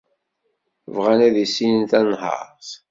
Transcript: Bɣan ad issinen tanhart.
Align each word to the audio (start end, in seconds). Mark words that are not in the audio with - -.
Bɣan 0.95 1.19
ad 1.27 1.35
issinen 1.45 1.83
tanhart. 1.91 2.69